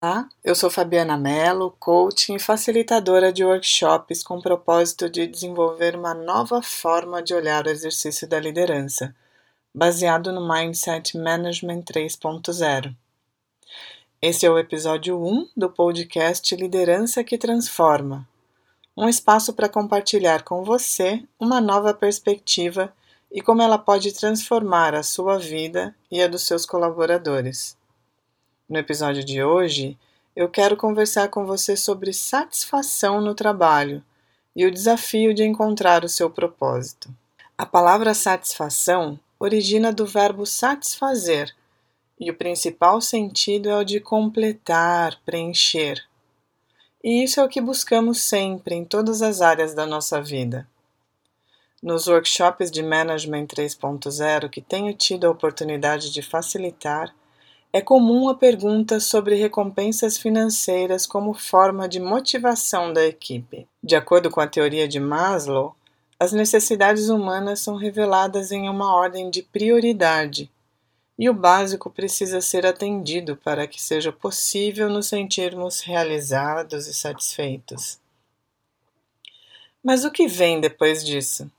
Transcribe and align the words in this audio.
Olá, 0.00 0.28
eu 0.44 0.54
sou 0.54 0.70
Fabiana 0.70 1.16
Mello, 1.16 1.74
coaching 1.80 2.36
e 2.36 2.38
facilitadora 2.38 3.32
de 3.32 3.44
workshops 3.44 4.22
com 4.22 4.36
o 4.36 4.40
propósito 4.40 5.10
de 5.10 5.26
desenvolver 5.26 5.96
uma 5.96 6.14
nova 6.14 6.62
forma 6.62 7.20
de 7.20 7.34
olhar 7.34 7.66
o 7.66 7.68
exercício 7.68 8.28
da 8.28 8.38
liderança, 8.38 9.12
baseado 9.74 10.30
no 10.30 10.48
Mindset 10.48 11.18
Management 11.18 11.82
3.0. 11.82 12.94
Esse 14.22 14.46
é 14.46 14.50
o 14.50 14.56
episódio 14.56 15.20
1 15.20 15.48
do 15.56 15.68
podcast 15.68 16.54
Liderança 16.54 17.24
que 17.24 17.36
Transforma, 17.36 18.24
um 18.96 19.08
espaço 19.08 19.52
para 19.52 19.68
compartilhar 19.68 20.44
com 20.44 20.62
você 20.62 21.24
uma 21.40 21.60
nova 21.60 21.92
perspectiva 21.92 22.94
e 23.32 23.42
como 23.42 23.62
ela 23.62 23.78
pode 23.78 24.12
transformar 24.12 24.94
a 24.94 25.02
sua 25.02 25.40
vida 25.40 25.92
e 26.08 26.22
a 26.22 26.28
dos 26.28 26.46
seus 26.46 26.64
colaboradores. 26.64 27.77
No 28.68 28.78
episódio 28.78 29.24
de 29.24 29.42
hoje, 29.42 29.96
eu 30.36 30.46
quero 30.46 30.76
conversar 30.76 31.28
com 31.28 31.46
você 31.46 31.74
sobre 31.74 32.12
satisfação 32.12 33.18
no 33.18 33.34
trabalho 33.34 34.04
e 34.54 34.66
o 34.66 34.70
desafio 34.70 35.32
de 35.32 35.42
encontrar 35.42 36.04
o 36.04 36.08
seu 36.08 36.28
propósito. 36.28 37.08
A 37.56 37.64
palavra 37.64 38.12
satisfação 38.12 39.18
origina 39.40 39.90
do 39.90 40.04
verbo 40.04 40.44
satisfazer 40.44 41.54
e 42.20 42.30
o 42.30 42.34
principal 42.34 43.00
sentido 43.00 43.70
é 43.70 43.76
o 43.76 43.84
de 43.84 44.00
completar, 44.00 45.18
preencher. 45.24 46.04
E 47.02 47.24
isso 47.24 47.40
é 47.40 47.44
o 47.44 47.48
que 47.48 47.62
buscamos 47.62 48.22
sempre 48.22 48.74
em 48.74 48.84
todas 48.84 49.22
as 49.22 49.40
áreas 49.40 49.72
da 49.72 49.86
nossa 49.86 50.20
vida. 50.20 50.68
Nos 51.82 52.06
workshops 52.06 52.70
de 52.70 52.82
Management 52.82 53.46
3.0 53.46 54.50
que 54.50 54.60
tenho 54.60 54.92
tido 54.92 55.26
a 55.26 55.30
oportunidade 55.30 56.10
de 56.12 56.20
facilitar, 56.20 57.14
é 57.72 57.82
comum 57.82 58.28
a 58.28 58.34
pergunta 58.34 58.98
sobre 58.98 59.34
recompensas 59.34 60.16
financeiras 60.16 61.06
como 61.06 61.34
forma 61.34 61.88
de 61.88 62.00
motivação 62.00 62.92
da 62.92 63.04
equipe. 63.04 63.68
De 63.82 63.94
acordo 63.94 64.30
com 64.30 64.40
a 64.40 64.46
teoria 64.46 64.88
de 64.88 64.98
Maslow, 64.98 65.76
as 66.18 66.32
necessidades 66.32 67.08
humanas 67.08 67.60
são 67.60 67.76
reveladas 67.76 68.50
em 68.50 68.68
uma 68.68 68.94
ordem 68.94 69.30
de 69.30 69.42
prioridade, 69.42 70.50
e 71.18 71.28
o 71.28 71.34
básico 71.34 71.90
precisa 71.90 72.40
ser 72.40 72.64
atendido 72.64 73.36
para 73.36 73.66
que 73.66 73.82
seja 73.82 74.12
possível 74.12 74.88
nos 74.88 75.06
sentirmos 75.06 75.80
realizados 75.80 76.86
e 76.86 76.94
satisfeitos. 76.94 77.98
Mas 79.82 80.04
o 80.04 80.10
que 80.10 80.26
vem 80.26 80.60
depois 80.60 81.04
disso? 81.04 81.50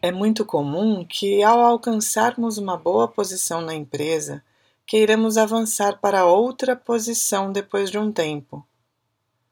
É 0.00 0.12
muito 0.12 0.44
comum 0.44 1.04
que, 1.04 1.42
ao 1.42 1.60
alcançarmos 1.60 2.58
uma 2.58 2.76
boa 2.76 3.08
posição 3.08 3.60
na 3.60 3.74
empresa, 3.74 4.42
queiramos 4.88 5.36
avançar 5.36 5.98
para 5.98 6.24
outra 6.24 6.74
posição 6.74 7.52
depois 7.52 7.90
de 7.90 7.98
um 7.98 8.10
tempo. 8.10 8.66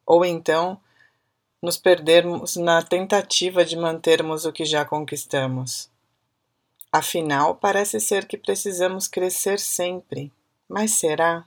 Ou 0.06 0.24
então, 0.24 0.80
nos 1.60 1.76
perdermos 1.76 2.56
na 2.56 2.82
tentativa 2.82 3.62
de 3.62 3.76
mantermos 3.76 4.46
o 4.46 4.52
que 4.52 4.64
já 4.64 4.82
conquistamos. 4.82 5.90
Afinal, 6.90 7.54
parece 7.54 8.00
ser 8.00 8.26
que 8.26 8.38
precisamos 8.38 9.06
crescer 9.06 9.60
sempre. 9.60 10.32
Mas 10.66 10.92
será? 10.92 11.44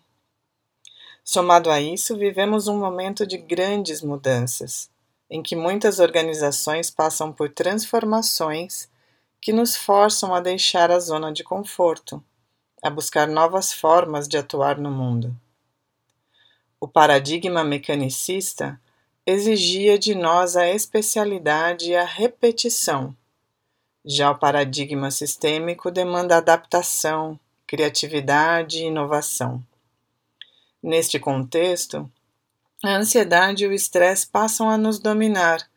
Somado 1.23 1.71
a 1.71 1.81
isso, 1.81 2.15
vivemos 2.15 2.67
um 2.67 2.77
momento 2.77 3.25
de 3.25 3.39
grandes 3.39 4.03
mudanças, 4.03 4.87
em 5.27 5.41
que 5.41 5.55
muitas 5.55 5.97
organizações 5.97 6.91
passam 6.91 7.33
por 7.33 7.49
transformações 7.49 8.87
que 9.41 9.51
nos 9.51 9.75
forçam 9.75 10.35
a 10.35 10.39
deixar 10.39 10.91
a 10.91 10.99
zona 10.99 11.33
de 11.33 11.43
conforto 11.43 12.23
a 12.81 12.89
buscar 12.89 13.27
novas 13.27 13.73
formas 13.73 14.27
de 14.27 14.38
atuar 14.38 14.77
no 14.77 14.91
mundo. 14.91 15.35
O 16.80 16.88
paradigma 16.88 17.63
mecanicista 17.63 18.80
exigia 19.25 19.99
de 19.99 20.16
nós 20.16 20.55
a 20.55 20.67
especialidade 20.67 21.91
e 21.91 21.95
a 21.95 22.05
repetição. 22.05 23.16
Já 24.03 24.31
o 24.31 24.38
paradigma 24.38 25.12
sistêmico 25.12 25.91
demanda 25.91 26.38
adaptação, 26.38 27.40
criatividade 27.67 28.79
e 28.79 28.85
inovação. 28.85 29.63
Neste 30.81 31.19
contexto, 31.19 32.09
a 32.84 32.96
ansiedade 32.96 33.66
e 33.66 33.67
o 33.67 33.73
estresse 33.73 34.25
passam 34.25 34.69
a 34.69 34.78
nos 34.78 35.00
dominar, 35.00 35.69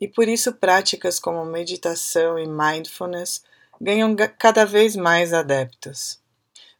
e 0.00 0.08
por 0.08 0.26
isso 0.26 0.52
práticas 0.52 1.20
como 1.20 1.44
meditação 1.44 2.36
e 2.36 2.46
mindfulness 2.46 3.44
ganham 3.80 4.14
cada 4.38 4.66
vez 4.66 4.96
mais 4.96 5.32
adeptos. 5.32 6.21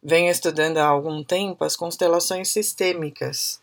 Venho 0.05 0.29
estudando 0.29 0.79
há 0.79 0.85
algum 0.85 1.23
tempo 1.23 1.63
as 1.63 1.77
constelações 1.77 2.49
sistêmicas, 2.49 3.61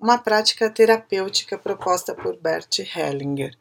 uma 0.00 0.16
prática 0.16 0.70
terapêutica 0.70 1.58
proposta 1.58 2.14
por 2.14 2.38
Bert 2.38 2.78
Hellinger. 2.78 3.54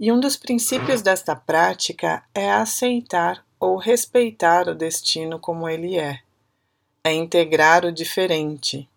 E 0.00 0.10
um 0.10 0.18
dos 0.18 0.36
princípios 0.36 1.00
desta 1.00 1.36
prática 1.36 2.24
é 2.34 2.50
aceitar 2.50 3.46
ou 3.60 3.76
respeitar 3.76 4.68
o 4.68 4.74
destino 4.74 5.38
como 5.38 5.68
ele 5.68 5.96
é, 5.96 6.18
é 7.04 7.12
integrar 7.12 7.84
o 7.84 7.92
diferente. 7.92 8.88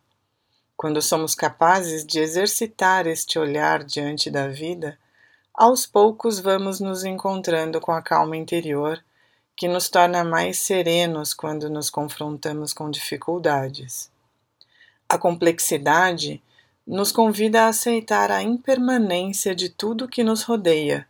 Quando 0.75 0.99
somos 0.99 1.35
capazes 1.35 2.03
de 2.03 2.19
exercitar 2.19 3.05
este 3.05 3.37
olhar 3.37 3.83
diante 3.83 4.31
da 4.31 4.47
vida, 4.47 4.97
aos 5.53 5.85
poucos 5.85 6.39
vamos 6.39 6.79
nos 6.79 7.03
encontrando 7.03 7.79
com 7.79 7.91
a 7.91 8.01
calma 8.01 8.35
interior 8.35 9.03
que 9.57 9.67
nos 9.67 9.89
torna 9.89 10.23
mais 10.23 10.59
serenos 10.59 11.33
quando 11.33 11.67
nos 11.67 11.89
confrontamos 11.89 12.73
com 12.73 12.91
dificuldades. 12.91 14.11
A 15.09 15.17
complexidade 15.17 16.39
nos 16.85 17.11
convida 17.11 17.63
a 17.63 17.69
aceitar 17.69 18.31
a 18.31 18.43
impermanência 18.43 19.55
de 19.55 19.67
tudo 19.67 20.07
que 20.07 20.23
nos 20.23 20.43
rodeia. 20.43 21.07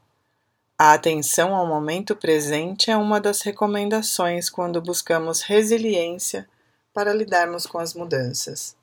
A 0.77 0.93
atenção 0.93 1.53
ao 1.53 1.67
momento 1.67 2.15
presente 2.15 2.89
é 2.89 2.95
uma 2.95 3.19
das 3.19 3.41
recomendações 3.41 4.49
quando 4.49 4.81
buscamos 4.81 5.41
resiliência 5.41 6.47
para 6.93 7.13
lidarmos 7.13 7.65
com 7.65 7.79
as 7.79 7.93
mudanças. 7.93 8.77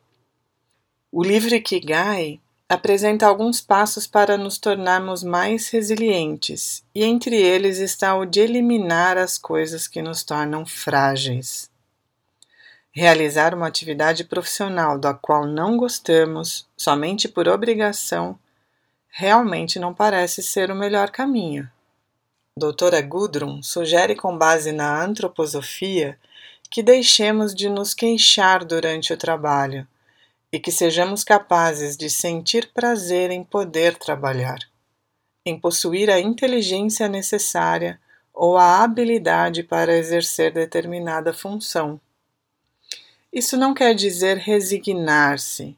O 1.11 1.23
livro 1.23 1.55
Ikigai 1.55 2.39
apresenta 2.69 3.27
alguns 3.27 3.61
passos 3.61 4.07
para 4.07 4.39
nos 4.39 4.59
tornarmos 4.59 5.23
mais 5.23 5.69
resilientes, 5.69 6.83
e 6.95 7.05
entre 7.05 7.37
eles 7.37 7.79
está 7.79 8.17
o 8.17 8.25
de 8.25 8.41
eliminar 8.41 9.19
as 9.19 9.37
coisas 9.37 9.87
que 9.87 10.01
nos 10.01 10.23
tornam 10.23 10.65
frágeis. 10.65 11.71
Realizar 12.91 13.55
uma 13.55 13.67
atividade 13.67 14.25
profissional 14.25 14.99
da 14.99 15.13
qual 15.13 15.47
não 15.47 15.77
gostamos, 15.77 16.67
somente 16.77 17.29
por 17.29 17.49
obrigação, 17.49 18.39
realmente 19.09 19.79
não 19.79 19.93
parece 19.93 20.43
ser 20.43 20.71
o 20.71 20.77
melhor 20.77 21.11
caminho. 21.11 21.69
Doutora 22.57 23.03
Gudrun 23.03 23.63
sugere, 23.63 24.15
com 24.15 24.39
base 24.39 24.71
na 24.71 25.03
antroposofia, 25.03 26.19
que 26.71 26.83
deixemos 26.83 27.55
de 27.55 27.69
nos 27.69 27.93
queixar 27.93 28.65
durante 28.65 29.13
o 29.13 29.17
trabalho 29.17 29.87
e 30.55 30.61
que 30.61 30.71
sejamos 30.71 31.25
capazes 31.25 31.97
de 31.97 32.09
sentir 32.09 32.71
prazer 32.73 33.33
em 33.33 33.43
poder 33.43 33.97
trabalhar, 33.97 34.61
em 35.45 35.59
possuir 35.59 36.09
a 36.09 36.21
inteligência 36.21 37.09
necessária 37.09 38.01
ou 38.33 38.57
a 38.57 38.85
habilidade 38.85 39.65
para 39.65 39.97
exercer 39.97 40.53
determinada 40.53 41.35
função. 41.35 42.01
Isso 43.33 43.57
não 43.57 43.75
quer 43.75 43.97
dizer 43.97 44.37
resignar-se, 44.37 45.77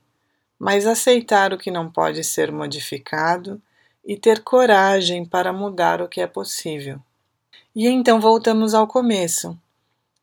mas 0.58 0.86
aceitar 0.86 1.54
o 1.54 1.58
que 1.58 1.70
não 1.70 1.90
pode 1.90 2.22
ser 2.22 2.52
modificado 2.52 3.58
e 4.04 4.14
ter 4.14 4.42
coragem 4.42 5.24
para 5.24 5.54
mudar 5.54 6.02
o 6.02 6.08
que 6.08 6.20
é 6.20 6.26
possível. 6.26 7.00
E 7.74 7.88
então 7.88 8.20
voltamos 8.20 8.74
ao 8.74 8.86
começo 8.86 9.58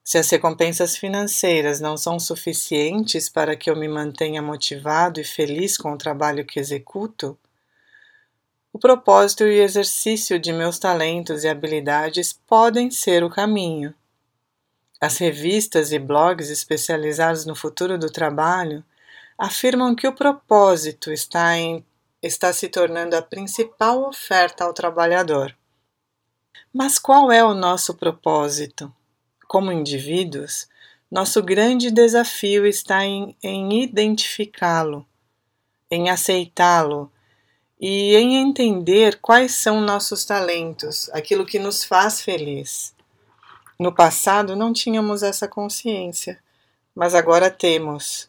se 0.03 0.18
as 0.18 0.30
recompensas 0.30 0.97
financeiras 0.97 1.80
não 1.80 1.96
são 1.96 2.19
suficientes 2.19 3.30
para 3.30 3.56
que 3.56 3.69
eu 3.69 3.75
me 3.75 3.88
mantenha 3.88 4.41
motivado 4.41 5.22
e 5.22 5.24
feliz 5.24 5.78
com 5.78 5.94
o 5.94 5.97
trabalho 5.97 6.46
que 6.46 6.59
executo, 6.59 7.38
o 8.73 8.79
propósito 8.79 9.44
e 9.44 9.59
o 9.59 9.64
exercício 9.64 10.40
de 10.40 10.52
meus 10.52 10.79
talentos 10.79 11.44
e 11.44 11.47
habilidades 11.47 12.34
podem 12.34 12.90
ser 12.90 13.23
o 13.23 13.29
caminho. 13.29 13.94
As 15.00 15.17
revistas 15.20 15.91
e 15.91 16.00
blogs 16.00 16.49
especializados 16.49 17.46
no 17.46 17.56
futuro 17.56 17.99
do 17.99 18.11
trabalho 18.11 18.84
afirmam 19.38 19.94
que 19.96 20.08
o 20.08 20.14
propósito 20.14 21.11
está, 21.11 21.56
em, 21.56 21.85
está 22.22 22.52
se 22.52 22.67
tornando 22.67 23.16
a 23.16 23.22
principal 23.22 24.08
oferta 24.08 24.64
ao 24.64 24.73
trabalhador. 24.73 25.56
Mas 26.73 26.97
qual 26.97 27.32
é 27.32 27.44
o 27.44 27.53
nosso 27.53 27.94
propósito? 27.94 28.91
Como 29.53 29.72
indivíduos, 29.72 30.67
nosso 31.11 31.40
grande 31.44 31.91
desafio 31.91 32.66
está 32.66 33.05
em, 33.05 33.38
em 33.44 33.84
identificá-lo, 33.84 35.05
em 35.91 36.09
aceitá-lo 36.09 37.11
e 37.79 38.16
em 38.16 38.38
entender 38.38 39.20
quais 39.22 39.52
são 39.52 39.79
nossos 39.79 40.26
talentos, 40.26 41.08
aquilo 41.14 41.46
que 41.46 41.59
nos 41.59 41.84
faz 41.84 42.20
feliz. 42.20 42.96
No 43.78 43.94
passado 43.94 44.55
não 44.55 44.73
tínhamos 44.73 45.22
essa 45.22 45.47
consciência, 45.47 46.40
mas 46.96 47.14
agora 47.14 47.52
temos. 47.52 48.28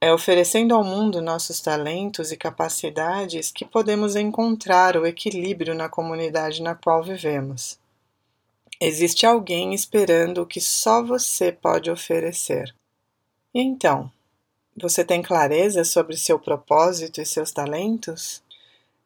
É 0.00 0.12
oferecendo 0.12 0.74
ao 0.74 0.82
mundo 0.82 1.22
nossos 1.22 1.60
talentos 1.60 2.32
e 2.32 2.36
capacidades 2.36 3.52
que 3.52 3.64
podemos 3.64 4.16
encontrar 4.16 4.96
o 4.96 5.06
equilíbrio 5.06 5.72
na 5.72 5.88
comunidade 5.88 6.60
na 6.60 6.74
qual 6.74 7.04
vivemos. 7.04 7.78
Existe 8.80 9.26
alguém 9.26 9.74
esperando 9.74 10.42
o 10.42 10.46
que 10.46 10.60
só 10.60 11.02
você 11.02 11.50
pode 11.50 11.90
oferecer. 11.90 12.72
E 13.52 13.60
então, 13.60 14.08
você 14.76 15.04
tem 15.04 15.20
clareza 15.20 15.82
sobre 15.82 16.16
seu 16.16 16.38
propósito 16.38 17.20
e 17.20 17.26
seus 17.26 17.50
talentos? 17.50 18.40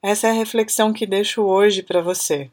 Essa 0.03 0.27
é 0.27 0.31
a 0.31 0.35
reflexão 0.35 0.93
que 0.93 1.07
deixo 1.07 1.43
hoje 1.43 1.83
para 1.83 2.03
você. 2.03 2.51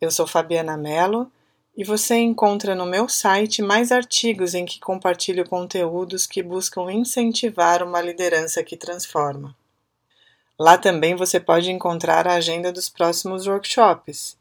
Eu 0.00 0.10
sou 0.10 0.26
Fabiana 0.26 0.76
Mello 0.76 1.30
e 1.76 1.84
você 1.84 2.16
encontra 2.16 2.74
no 2.74 2.86
meu 2.86 3.08
site 3.08 3.62
mais 3.62 3.92
artigos 3.92 4.52
em 4.52 4.64
que 4.64 4.80
compartilho 4.80 5.48
conteúdos 5.48 6.26
que 6.26 6.42
buscam 6.42 6.92
incentivar 6.92 7.84
uma 7.84 8.00
liderança 8.00 8.64
que 8.64 8.76
transforma. 8.76 9.56
Lá 10.58 10.76
também 10.76 11.14
você 11.14 11.38
pode 11.38 11.70
encontrar 11.70 12.26
a 12.26 12.34
agenda 12.34 12.72
dos 12.72 12.88
próximos 12.88 13.46
workshops. 13.46 14.36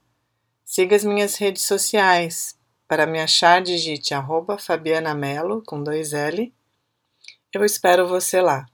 Siga 0.73 0.95
as 0.95 1.03
minhas 1.03 1.35
redes 1.35 1.63
sociais. 1.63 2.57
Para 2.87 3.05
me 3.05 3.19
achar, 3.19 3.61
digite 3.61 4.13
arroba 4.13 4.57
Fabiana 4.57 5.13
Mello, 5.13 5.61
com 5.67 5.83
dois 5.83 6.13
L. 6.13 6.55
Eu 7.53 7.65
espero 7.65 8.07
você 8.07 8.39
lá. 8.39 8.65